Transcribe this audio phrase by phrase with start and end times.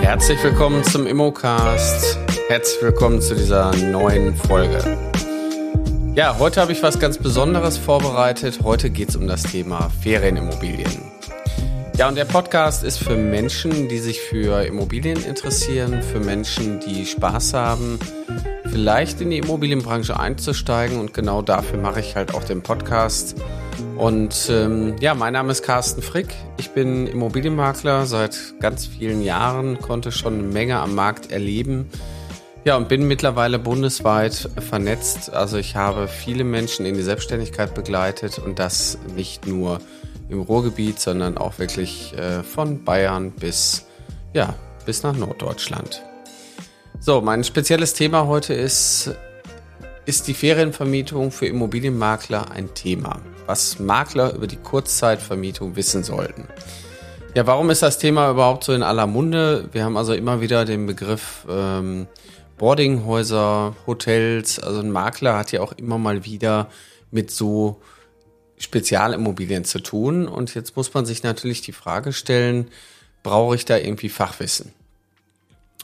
[0.00, 2.18] Herzlich willkommen zum Immocast.
[2.48, 4.98] Herzlich willkommen zu dieser neuen Folge.
[6.14, 8.60] Ja, heute habe ich was ganz Besonderes vorbereitet.
[8.62, 11.10] Heute geht es um das Thema Ferienimmobilien.
[11.96, 17.06] Ja, und der Podcast ist für Menschen, die sich für Immobilien interessieren, für Menschen, die
[17.06, 17.98] Spaß haben,
[18.70, 20.98] vielleicht in die Immobilienbranche einzusteigen.
[20.98, 23.36] Und genau dafür mache ich halt auch den Podcast.
[23.96, 26.34] Und ähm, ja, mein Name ist Carsten Frick.
[26.56, 31.90] Ich bin Immobilienmakler seit ganz vielen Jahren, konnte schon eine Menge am Markt erleben.
[32.64, 35.32] Ja, und bin mittlerweile bundesweit vernetzt.
[35.32, 39.80] Also ich habe viele Menschen in die Selbstständigkeit begleitet und das nicht nur
[40.28, 43.86] im Ruhrgebiet, sondern auch wirklich äh, von Bayern bis,
[44.32, 46.02] ja, bis nach Norddeutschland.
[47.02, 49.10] So, mein spezielles Thema heute ist,
[50.04, 53.22] ist die Ferienvermietung für Immobilienmakler ein Thema?
[53.46, 56.46] Was Makler über die Kurzzeitvermietung wissen sollten.
[57.34, 59.70] Ja, warum ist das Thema überhaupt so in aller Munde?
[59.72, 62.06] Wir haben also immer wieder den Begriff ähm,
[62.58, 64.58] Boardinghäuser, Hotels.
[64.58, 66.68] Also ein Makler hat ja auch immer mal wieder
[67.10, 67.80] mit so
[68.58, 70.28] Spezialimmobilien zu tun.
[70.28, 72.68] Und jetzt muss man sich natürlich die Frage stellen,
[73.22, 74.74] brauche ich da irgendwie Fachwissen?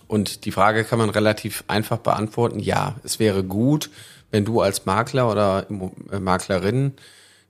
[0.08, 2.60] Und die Frage kann man relativ einfach beantworten.
[2.60, 3.90] Ja, es wäre gut,
[4.30, 5.66] wenn du als Makler oder
[6.10, 6.94] äh, Maklerin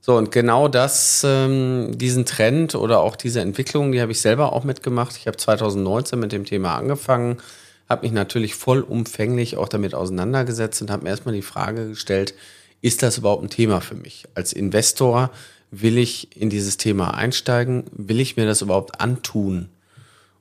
[0.00, 4.54] So, und genau das, ähm, diesen Trend oder auch diese Entwicklung, die habe ich selber
[4.54, 5.18] auch mitgemacht.
[5.18, 7.42] Ich habe 2019 mit dem Thema angefangen,
[7.90, 12.32] habe mich natürlich vollumfänglich auch damit auseinandergesetzt und habe mir erstmal die Frage gestellt,
[12.80, 14.24] ist das überhaupt ein Thema für mich?
[14.34, 15.30] Als Investor
[15.70, 17.84] will ich in dieses Thema einsteigen?
[17.92, 19.68] Will ich mir das überhaupt antun?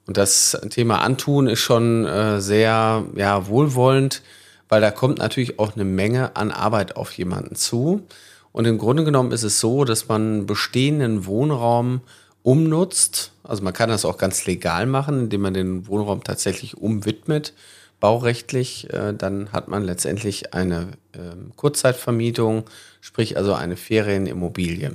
[0.07, 4.21] Und das Thema Antun ist schon äh, sehr ja, wohlwollend,
[4.69, 8.03] weil da kommt natürlich auch eine Menge an Arbeit auf jemanden zu.
[8.51, 12.01] Und im Grunde genommen ist es so, dass man bestehenden Wohnraum
[12.43, 13.31] umnutzt.
[13.43, 17.53] Also man kann das auch ganz legal machen, indem man den Wohnraum tatsächlich umwidmet,
[17.99, 18.91] baurechtlich.
[18.93, 22.65] Äh, dann hat man letztendlich eine ähm, Kurzzeitvermietung,
[23.01, 24.93] sprich also eine Ferienimmobilie.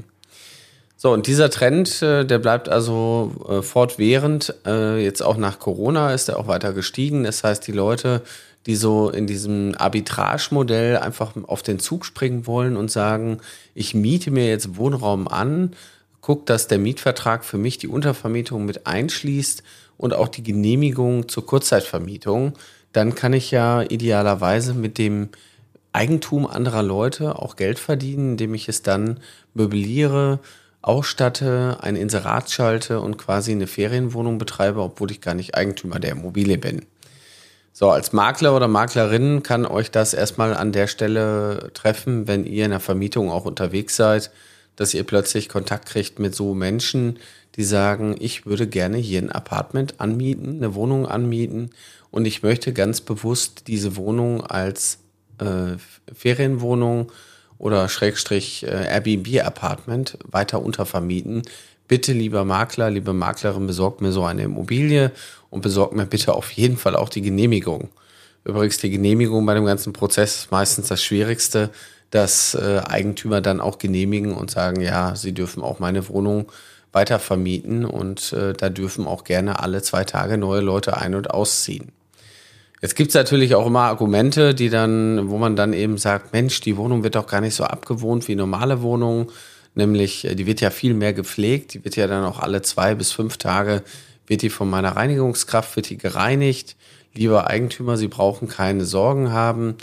[0.97, 4.55] So, und dieser Trend, äh, der bleibt also äh, fortwährend.
[4.66, 7.25] Jetzt auch nach Corona ist er auch weiter gestiegen.
[7.25, 8.22] Das heißt, die Leute
[8.66, 13.39] die so in diesem Arbitrage-Modell einfach auf den Zug springen wollen und sagen,
[13.75, 15.75] ich miete mir jetzt Wohnraum an,
[16.21, 19.62] guck, dass der Mietvertrag für mich die Untervermietung mit einschließt
[19.97, 22.53] und auch die Genehmigung zur Kurzzeitvermietung,
[22.93, 25.28] dann kann ich ja idealerweise mit dem
[25.93, 29.21] Eigentum anderer Leute auch Geld verdienen, indem ich es dann
[29.55, 30.39] möbliere,
[30.83, 36.12] ausstatte, ein Inserat schalte und quasi eine Ferienwohnung betreibe, obwohl ich gar nicht Eigentümer der
[36.12, 36.87] Immobilie bin.
[37.73, 42.65] So, als Makler oder Maklerin kann euch das erstmal an der Stelle treffen, wenn ihr
[42.65, 44.31] in der Vermietung auch unterwegs seid,
[44.77, 47.19] dass ihr plötzlich Kontakt kriegt mit so Menschen,
[47.57, 51.71] die sagen, ich würde gerne hier ein Apartment anmieten, eine Wohnung anmieten
[52.10, 54.98] und ich möchte ganz bewusst diese Wohnung als
[55.38, 55.76] äh,
[56.12, 57.12] Ferienwohnung
[57.59, 61.42] oder Schrägstrich äh, Airbnb-Apartment weiter untervermieten.
[61.89, 65.12] Bitte, lieber Makler, liebe Maklerin, besorgt mir so eine Immobilie
[65.51, 67.89] und besorgt mir bitte auf jeden Fall auch die Genehmigung.
[68.45, 71.71] Übrigens, die Genehmigung bei dem ganzen Prozess ist meistens das Schwierigste,
[72.10, 76.51] dass äh, Eigentümer dann auch genehmigen und sagen, ja, sie dürfen auch meine Wohnung
[76.92, 81.30] weiter vermieten und äh, da dürfen auch gerne alle zwei Tage neue Leute ein- und
[81.30, 81.92] ausziehen.
[82.80, 86.77] Jetzt gibt's natürlich auch immer Argumente, die dann, wo man dann eben sagt, Mensch, die
[86.77, 89.28] Wohnung wird doch gar nicht so abgewohnt wie normale Wohnungen,
[89.74, 92.94] nämlich äh, die wird ja viel mehr gepflegt, die wird ja dann auch alle zwei
[92.94, 93.82] bis fünf Tage
[94.30, 96.77] wird die von meiner Reinigungskraft, wird die gereinigt.
[97.15, 99.74] Lieber Eigentümer, Sie brauchen keine Sorgen haben.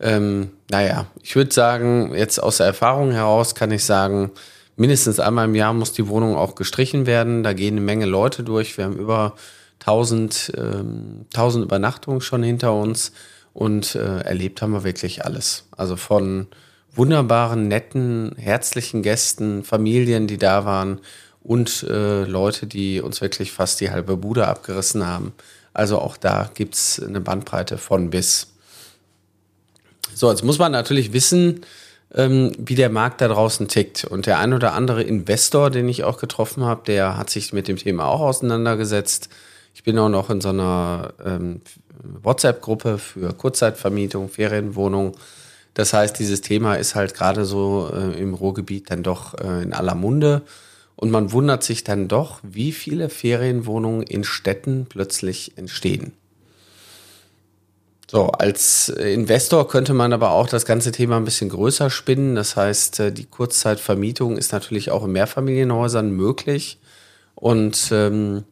[0.00, 4.32] Ähm, naja, ich würde sagen, jetzt aus der Erfahrung heraus kann ich sagen,
[4.76, 7.44] mindestens einmal im Jahr muss die Wohnung auch gestrichen werden.
[7.44, 8.76] Da gehen eine Menge Leute durch.
[8.76, 9.36] Wir haben über
[9.86, 13.12] 1000, ähm, 1000 Übernachtungen schon hinter uns
[13.52, 15.64] und äh, erlebt haben wir wirklich alles.
[15.76, 16.46] Also von
[16.94, 21.00] wunderbaren, netten, herzlichen Gästen, Familien, die da waren
[21.42, 25.32] und äh, Leute, die uns wirklich fast die halbe Bude abgerissen haben.
[25.74, 28.54] Also auch da gibt es eine Bandbreite von bis.
[30.14, 31.62] So, jetzt muss man natürlich wissen,
[32.14, 34.04] ähm, wie der Markt da draußen tickt.
[34.04, 37.68] Und der ein oder andere Investor, den ich auch getroffen habe, der hat sich mit
[37.68, 39.28] dem Thema auch auseinandergesetzt.
[39.74, 41.60] Ich bin auch noch in so einer ähm,
[42.22, 45.16] WhatsApp-Gruppe für Kurzzeitvermietung, Ferienwohnung.
[45.74, 49.72] Das heißt, dieses Thema ist halt gerade so äh, im Ruhrgebiet dann doch äh, in
[49.72, 50.42] aller Munde.
[50.96, 56.12] Und man wundert sich dann doch, wie viele Ferienwohnungen in Städten plötzlich entstehen.
[58.08, 62.36] So, als Investor könnte man aber auch das ganze Thema ein bisschen größer spinnen.
[62.36, 66.78] Das heißt, äh, die Kurzzeitvermietung ist natürlich auch in Mehrfamilienhäusern möglich.
[67.34, 68.44] Und ähm,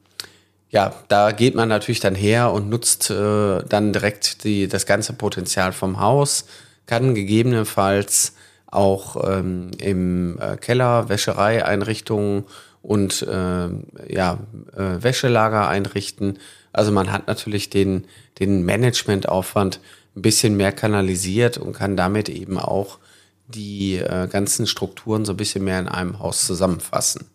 [0.72, 5.12] ja, da geht man natürlich dann her und nutzt äh, dann direkt die, das ganze
[5.12, 6.46] Potenzial vom Haus,
[6.86, 8.34] kann gegebenenfalls
[8.66, 12.44] auch ähm, im äh, Keller Wäschereieinrichtungen
[12.80, 13.68] und äh,
[14.08, 14.38] ja,
[14.74, 16.38] äh, Wäschelager einrichten.
[16.72, 18.06] Also man hat natürlich den
[18.38, 19.80] den Managementaufwand
[20.16, 22.98] ein bisschen mehr kanalisiert und kann damit eben auch
[23.46, 27.26] die äh, ganzen Strukturen so ein bisschen mehr in einem Haus zusammenfassen.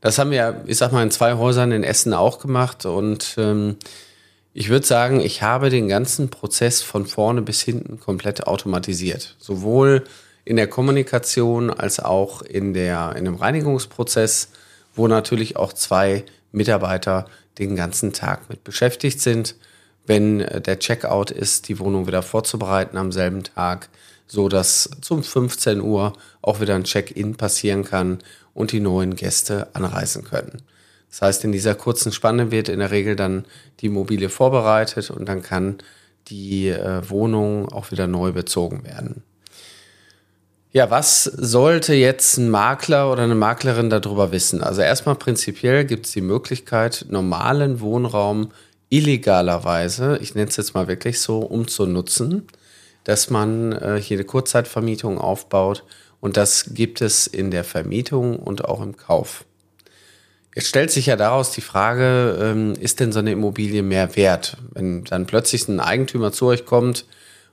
[0.00, 3.76] Das haben wir, ich sag mal, in zwei Häusern in Essen auch gemacht und ähm,
[4.54, 9.36] ich würde sagen, ich habe den ganzen Prozess von vorne bis hinten komplett automatisiert.
[9.38, 10.04] Sowohl
[10.44, 14.48] in der Kommunikation als auch in, der, in dem Reinigungsprozess,
[14.94, 17.26] wo natürlich auch zwei Mitarbeiter
[17.58, 19.54] den ganzen Tag mit beschäftigt sind
[20.08, 23.88] wenn äh, der Checkout ist, die Wohnung wieder vorzubereiten am selben Tag,
[24.28, 28.18] so dass zum 15 Uhr auch wieder ein Check-in passieren kann
[28.54, 30.62] und die neuen Gäste anreisen können.
[31.10, 33.46] Das heißt, in dieser kurzen Spanne wird in der Regel dann
[33.80, 35.78] die Immobilie vorbereitet und dann kann
[36.28, 39.22] die äh, Wohnung auch wieder neu bezogen werden.
[40.70, 44.62] Ja, was sollte jetzt ein Makler oder eine Maklerin darüber wissen?
[44.62, 48.52] Also erstmal prinzipiell gibt es die Möglichkeit, normalen Wohnraum
[48.90, 52.46] illegalerweise, ich nenne es jetzt mal wirklich so, umzunutzen,
[53.08, 55.82] dass man äh, hier eine Kurzzeitvermietung aufbaut
[56.20, 59.46] und das gibt es in der Vermietung und auch im Kauf.
[60.54, 64.58] Jetzt stellt sich ja daraus die Frage, ähm, ist denn so eine Immobilie mehr wert?
[64.74, 67.06] Wenn dann plötzlich ein Eigentümer zu euch kommt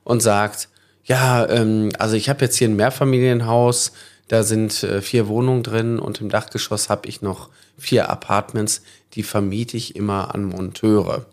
[0.03, 0.67] und sagt,
[1.05, 3.93] ja, ähm, also ich habe jetzt hier ein Mehrfamilienhaus,
[4.27, 7.47] da sind äh, vier Wohnungen drin und im Dachgeschoss habe ich noch
[7.77, 8.81] vier Apartments,
[9.13, 11.27] die vermiete ich immer an Monteure.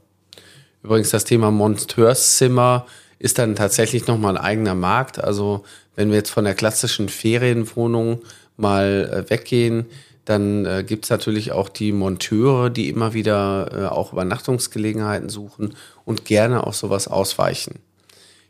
[0.85, 2.87] Übrigens das Thema Monteurszimmer
[3.23, 5.23] ist dann tatsächlich nochmal ein eigener Markt.
[5.23, 5.63] Also
[5.95, 8.21] wenn wir jetzt von der klassischen Ferienwohnung
[8.57, 9.87] mal äh, weggehen,
[10.25, 15.75] dann äh, gibt es natürlich auch die Monteure, die immer wieder äh, auch Übernachtungsgelegenheiten suchen
[16.05, 17.77] und gerne auf sowas ausweichen.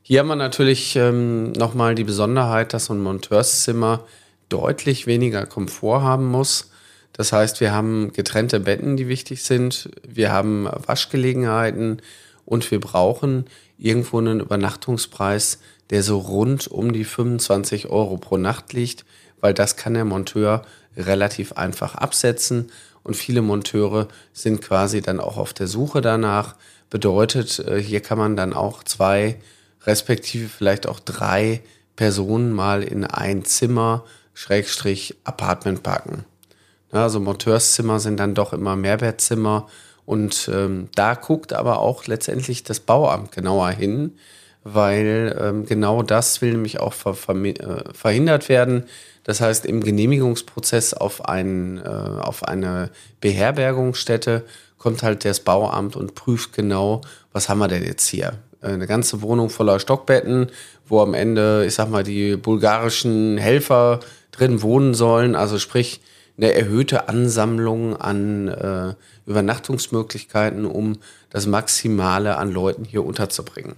[0.01, 4.05] Hier haben wir natürlich ähm, nochmal die Besonderheit, dass so ein Monteurszimmer
[4.49, 6.71] deutlich weniger Komfort haben muss.
[7.13, 9.91] Das heißt, wir haben getrennte Betten, die wichtig sind.
[10.03, 12.01] Wir haben Waschgelegenheiten
[12.47, 13.45] und wir brauchen
[13.83, 15.59] irgendwo einen Übernachtungspreis,
[15.91, 19.05] der so rund um die 25 Euro pro Nacht liegt,
[19.41, 20.63] weil das kann der Monteur
[20.97, 22.71] relativ einfach absetzen.
[23.03, 26.55] Und viele Monteure sind quasi dann auch auf der Suche danach.
[26.91, 29.41] Bedeutet, äh, hier kann man dann auch zwei,
[29.85, 31.61] respektive vielleicht auch drei
[31.97, 36.25] Personen mal in ein Zimmer, Schrägstrich, Apartment packen.
[36.93, 39.69] Also Monteurszimmer sind dann doch immer Mehrwertzimmer.
[40.05, 44.13] Und ähm, da guckt aber auch letztendlich das Bauamt genauer hin,
[44.65, 48.85] weil ähm, genau das will nämlich auch ver äh, verhindert werden.
[49.25, 52.91] Das heißt, im Genehmigungsprozess auf, ein, äh, auf eine
[53.21, 54.45] Beherbergungsstätte
[54.79, 58.35] kommt halt das Bauamt und prüft genau, was haben wir denn jetzt hier?
[58.61, 60.49] Äh, eine ganze Wohnung voller Stockbetten,
[60.87, 64.01] wo am Ende, ich sag mal, die bulgarischen Helfer
[64.33, 65.37] drin wohnen sollen.
[65.37, 66.01] Also sprich,
[66.37, 68.95] eine erhöhte Ansammlung an äh,
[69.27, 70.99] Übernachtungsmöglichkeiten, um
[71.31, 73.77] das Maximale an Leuten hier unterzubringen.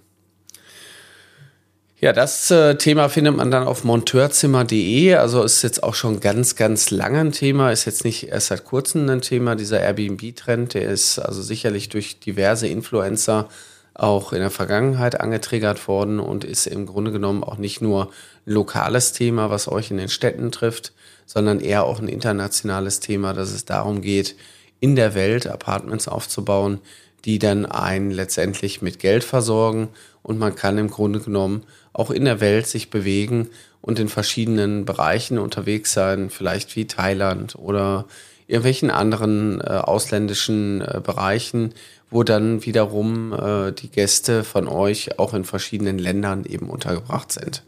[2.00, 5.14] Ja, das äh, Thema findet man dann auf monteurzimmer.de.
[5.14, 7.70] Also ist jetzt auch schon ganz, ganz lange ein Thema.
[7.70, 9.54] Ist jetzt nicht erst seit kurzem ein Thema.
[9.54, 13.48] Dieser Airbnb-Trend, der ist also sicherlich durch diverse Influencer
[13.94, 18.10] auch in der Vergangenheit angetriggert worden und ist im Grunde genommen auch nicht nur
[18.44, 20.92] lokales Thema, was euch in den Städten trifft,
[21.26, 24.36] sondern eher auch ein internationales Thema, dass es darum geht,
[24.80, 26.80] in der Welt Apartments aufzubauen,
[27.24, 29.88] die dann einen letztendlich mit Geld versorgen
[30.22, 33.48] und man kann im Grunde genommen auch in der Welt sich bewegen
[33.80, 38.06] und in verschiedenen Bereichen unterwegs sein, vielleicht wie Thailand oder
[38.46, 41.72] irgendwelchen anderen äh, ausländischen äh, Bereichen,
[42.10, 47.62] wo dann wiederum äh, die Gäste von euch auch in verschiedenen Ländern eben untergebracht sind.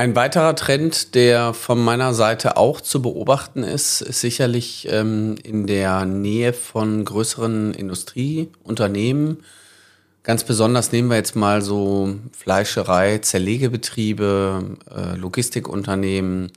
[0.00, 5.66] Ein weiterer Trend, der von meiner Seite auch zu beobachten ist, ist sicherlich ähm, in
[5.66, 9.42] der Nähe von größeren Industrieunternehmen.
[10.22, 16.50] Ganz besonders nehmen wir jetzt mal so Fleischerei, Zerlegebetriebe, äh, Logistikunternehmen.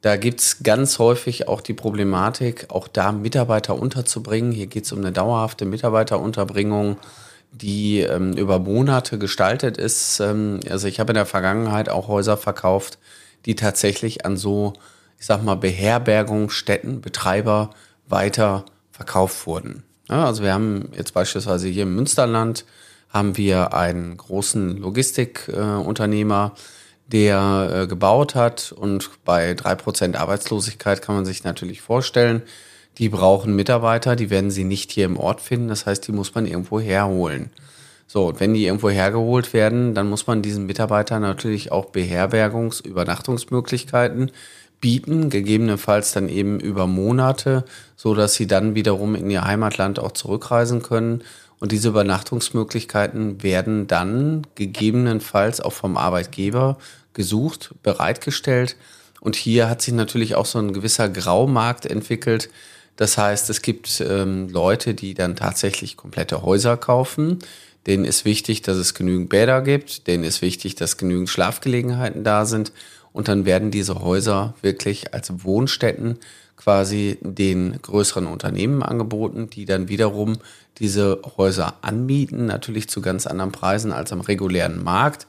[0.00, 4.52] Da gibt's ganz häufig auch die Problematik, auch da Mitarbeiter unterzubringen.
[4.52, 6.96] Hier geht's um eine dauerhafte Mitarbeiterunterbringung
[7.52, 10.20] die ähm, über Monate gestaltet ist.
[10.20, 12.98] Ähm, also ich habe in der Vergangenheit auch Häuser verkauft,
[13.46, 14.74] die tatsächlich an so,
[15.18, 17.70] ich sag mal, Beherbergungsstätten, Betreiber
[18.08, 19.82] weiter verkauft wurden.
[20.08, 22.64] Ja, also wir haben jetzt beispielsweise hier im Münsterland
[23.10, 26.58] haben wir einen großen Logistikunternehmer, äh,
[27.08, 32.42] der äh, gebaut hat und bei drei Prozent Arbeitslosigkeit kann man sich natürlich vorstellen,
[32.98, 35.68] die brauchen Mitarbeiter, die werden sie nicht hier im Ort finden.
[35.68, 37.50] Das heißt, die muss man irgendwo herholen.
[38.08, 42.84] So, und wenn die irgendwo hergeholt werden, dann muss man diesen Mitarbeitern natürlich auch Beherbergungs-,
[42.84, 44.32] Übernachtungsmöglichkeiten
[44.80, 47.64] bieten, gegebenenfalls dann eben über Monate,
[47.96, 51.22] so dass sie dann wiederum in ihr Heimatland auch zurückreisen können.
[51.60, 56.78] Und diese Übernachtungsmöglichkeiten werden dann gegebenenfalls auch vom Arbeitgeber
[57.12, 58.76] gesucht, bereitgestellt.
[59.20, 62.48] Und hier hat sich natürlich auch so ein gewisser Graumarkt entwickelt,
[62.98, 67.38] das heißt, es gibt ähm, Leute, die dann tatsächlich komplette Häuser kaufen.
[67.86, 70.08] Denen ist wichtig, dass es genügend Bäder gibt.
[70.08, 72.72] Denen ist wichtig, dass genügend Schlafgelegenheiten da sind.
[73.12, 76.18] Und dann werden diese Häuser wirklich als Wohnstätten
[76.56, 80.38] quasi den größeren Unternehmen angeboten, die dann wiederum
[80.80, 85.28] diese Häuser anmieten, natürlich zu ganz anderen Preisen als am regulären Markt.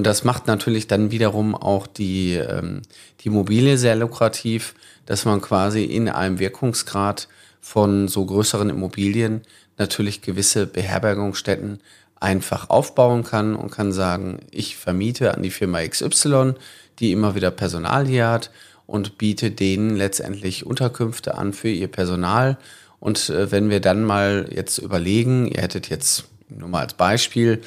[0.00, 2.80] Und das macht natürlich dann wiederum auch die, ähm,
[3.20, 7.28] die Immobilie sehr lukrativ, dass man quasi in einem Wirkungsgrad
[7.60, 9.42] von so größeren Immobilien
[9.76, 11.80] natürlich gewisse Beherbergungsstätten
[12.18, 16.54] einfach aufbauen kann und kann sagen, ich vermiete an die Firma XY,
[16.98, 18.50] die immer wieder Personal hier hat
[18.86, 22.56] und biete denen letztendlich Unterkünfte an für ihr Personal.
[23.00, 27.60] Und äh, wenn wir dann mal jetzt überlegen, ihr hättet jetzt nur mal als Beispiel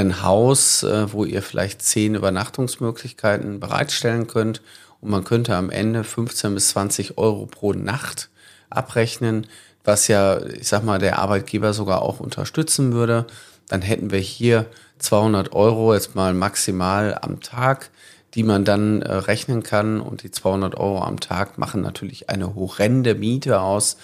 [0.00, 4.62] ein Haus, äh, wo ihr vielleicht zehn Übernachtungsmöglichkeiten bereitstellen könnt
[5.00, 8.30] und man könnte am Ende 15 bis 20 Euro pro Nacht
[8.70, 9.46] abrechnen,
[9.84, 13.26] was ja, ich sag mal, der Arbeitgeber sogar auch unterstützen würde.
[13.68, 14.66] Dann hätten wir hier
[14.98, 17.90] 200 Euro jetzt mal maximal am Tag,
[18.34, 20.00] die man dann äh, rechnen kann.
[20.00, 23.98] Und die 200 Euro am Tag machen natürlich eine horrende Miete aus.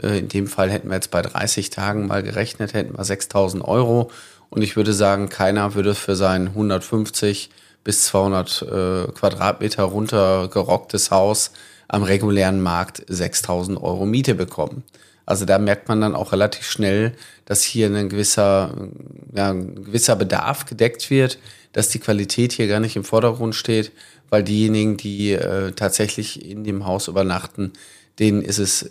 [0.00, 3.64] Äh, in dem Fall hätten wir jetzt bei 30 Tagen mal gerechnet, hätten wir 6000
[3.64, 4.10] Euro.
[4.50, 7.50] Und ich würde sagen, keiner würde für seinen 150
[7.82, 11.52] bis 200 äh, Quadratmeter runtergerocktes Haus
[11.88, 14.82] am regulären Markt 6000 Euro Miete bekommen.
[15.26, 17.12] Also da merkt man dann auch relativ schnell,
[17.46, 18.88] dass hier ein gewisser,
[19.34, 21.38] ja, ein gewisser Bedarf gedeckt wird,
[21.72, 23.92] dass die Qualität hier gar nicht im Vordergrund steht,
[24.28, 27.72] weil diejenigen, die äh, tatsächlich in dem Haus übernachten,
[28.18, 28.90] denen ist es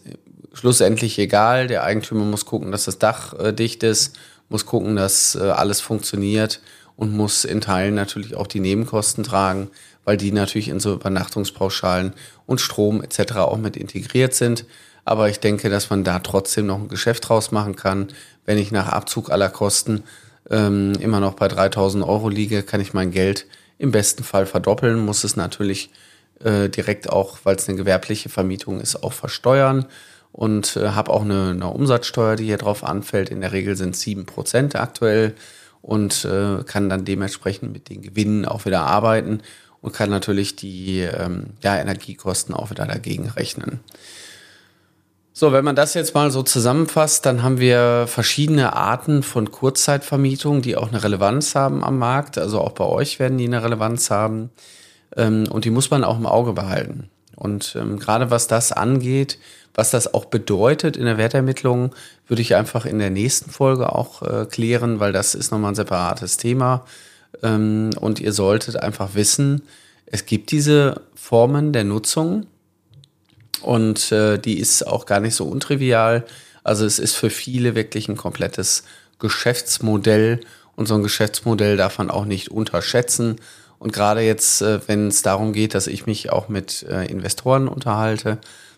[0.53, 1.67] schlussendlich egal.
[1.67, 4.17] Der Eigentümer muss gucken, dass das Dach äh, dicht ist,
[4.53, 6.61] muss gucken, dass äh, alles funktioniert
[6.95, 9.71] und muss in Teilen natürlich auch die Nebenkosten tragen,
[10.05, 12.13] weil die natürlich in so Übernachtungspauschalen
[12.45, 13.37] und Strom etc.
[13.37, 14.65] auch mit integriert sind.
[15.05, 18.09] Aber ich denke, dass man da trotzdem noch ein Geschäft draus machen kann.
[18.45, 20.03] Wenn ich nach Abzug aller Kosten
[20.51, 23.47] ähm, immer noch bei 3000 Euro liege, kann ich mein Geld
[23.79, 25.89] im besten Fall verdoppeln, muss es natürlich
[26.43, 29.87] äh, direkt auch, weil es eine gewerbliche Vermietung ist, auch versteuern
[30.33, 33.29] und äh, habe auch eine, eine Umsatzsteuer, die hier drauf anfällt.
[33.29, 35.35] In der Regel sind sieben Prozent aktuell
[35.81, 39.41] und äh, kann dann dementsprechend mit den Gewinnen auch wieder arbeiten
[39.81, 43.79] und kann natürlich die ähm, ja, Energiekosten auch wieder dagegen rechnen.
[45.35, 50.61] So, wenn man das jetzt mal so zusammenfasst, dann haben wir verschiedene Arten von Kurzzeitvermietung,
[50.61, 52.37] die auch eine Relevanz haben am Markt.
[52.37, 54.51] Also auch bei euch werden die eine Relevanz haben.
[55.17, 57.09] Ähm, und die muss man auch im Auge behalten.
[57.35, 59.39] Und ähm, gerade was das angeht,
[59.73, 61.93] was das auch bedeutet in der Wertermittlung,
[62.27, 65.75] würde ich einfach in der nächsten Folge auch äh, klären, weil das ist nochmal ein
[65.75, 66.85] separates Thema.
[67.41, 69.63] Ähm, und ihr solltet einfach wissen,
[70.05, 72.45] es gibt diese Formen der Nutzung
[73.61, 76.25] und äh, die ist auch gar nicht so untrivial.
[76.63, 78.83] Also es ist für viele wirklich ein komplettes
[79.17, 80.41] Geschäftsmodell
[80.75, 83.37] und so ein Geschäftsmodell darf man auch nicht unterschätzen.
[83.83, 87.67] Und gerade jetzt, äh, wenn es darum geht, dass ich mich auch mit äh, Investoren
[87.67, 88.37] unterhalte,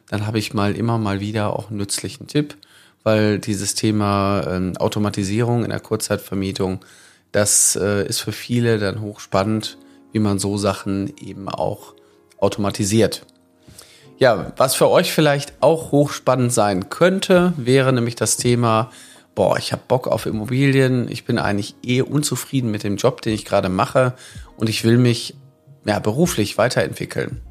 [0.10, 2.56] dann habe ich mal immer mal wieder auch einen nützlichen Tipp,
[3.04, 6.80] weil dieses Thema äh, Automatisierung in der Kurzzeitvermietung,
[7.32, 9.78] das äh, ist für viele dann hochspannend,
[10.12, 11.94] wie man so Sachen eben auch
[12.40, 13.28] automatisiert.
[14.18, 18.90] Ja, was für euch vielleicht auch hochspannend sein könnte, wäre nämlich das Thema,
[19.36, 23.34] boah, ich habe Bock auf Immobilien, ich bin eigentlich eh unzufrieden mit dem Job, den
[23.34, 24.16] ich gerade mache
[24.58, 25.36] und ich will mich
[25.86, 27.42] ja, beruflich weiterentwickeln.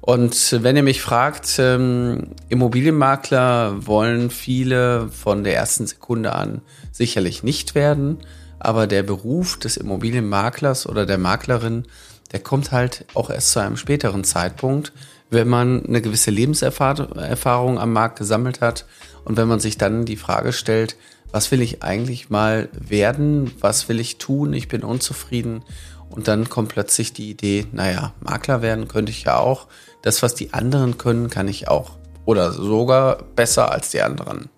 [0.00, 7.42] Und wenn ihr mich fragt, ähm, Immobilienmakler wollen viele von der ersten Sekunde an sicherlich
[7.42, 8.18] nicht werden,
[8.60, 11.86] aber der Beruf des Immobilienmaklers oder der Maklerin,
[12.32, 14.92] der kommt halt auch erst zu einem späteren Zeitpunkt,
[15.30, 18.86] wenn man eine gewisse Lebenserfahrung am Markt gesammelt hat.
[19.24, 20.96] Und wenn man sich dann die Frage stellt,
[21.32, 25.62] was will ich eigentlich mal werden, was will ich tun, ich bin unzufrieden
[26.16, 29.66] und dann kommt plötzlich die Idee, naja, Makler werden könnte ich ja auch,
[30.02, 31.92] das, was die anderen können, kann ich auch
[32.24, 34.48] oder sogar besser als die anderen.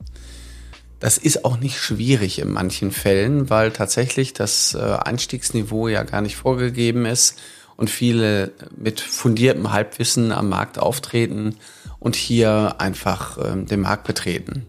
[1.00, 6.22] Das ist auch nicht schwierig in manchen Fällen, weil tatsächlich das äh, Einstiegsniveau ja gar
[6.22, 7.38] nicht vorgegeben ist
[7.76, 11.56] und viele mit fundiertem Halbwissen am Markt auftreten
[12.00, 14.66] und hier einfach ähm, den Markt betreten.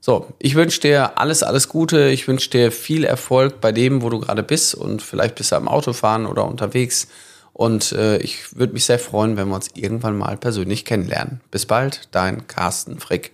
[0.00, 2.08] So, ich wünsche dir alles, alles Gute.
[2.08, 4.74] Ich wünsche dir viel Erfolg bei dem, wo du gerade bist.
[4.74, 7.08] Und vielleicht bist du am Autofahren oder unterwegs.
[7.52, 11.42] Und äh, ich würde mich sehr freuen, wenn wir uns irgendwann mal persönlich kennenlernen.
[11.50, 13.33] Bis bald, dein Carsten Frick.